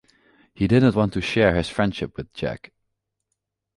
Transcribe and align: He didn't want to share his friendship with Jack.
He 0.55 0.67
didn't 0.67 0.95
want 0.95 1.13
to 1.13 1.21
share 1.21 1.53
his 1.53 1.69
friendship 1.69 2.17
with 2.17 2.33
Jack. 2.33 2.71